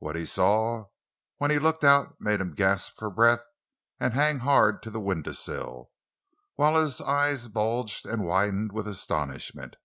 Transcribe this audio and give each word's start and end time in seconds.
What 0.00 0.16
he 0.16 0.24
saw 0.24 0.86
when 1.36 1.52
he 1.52 1.60
looked 1.60 1.84
out 1.84 2.20
made 2.20 2.40
him 2.40 2.52
gasp 2.52 2.94
for 2.96 3.10
breath 3.10 3.46
and 4.00 4.12
hang 4.12 4.40
hard 4.40 4.82
to 4.82 4.90
the 4.90 4.98
window 4.98 5.30
sill, 5.30 5.92
while 6.56 6.80
his 6.82 7.00
eyes 7.00 7.46
bulged 7.46 8.04
and 8.04 8.24
widened 8.26 8.72
with 8.72 8.88
astonishment. 8.88 9.76